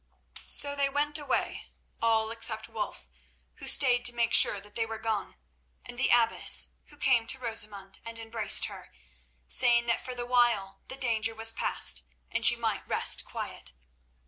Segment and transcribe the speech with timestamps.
[0.47, 1.67] So they went away,
[2.01, 3.07] all except Wulf,
[3.57, 5.35] who stayed to make sure that they were gone,
[5.85, 8.91] and the abbess, who came to Rosamund and embraced her,
[9.47, 12.01] saying that for the while the danger was past,
[12.31, 13.73] and she might rest quiet.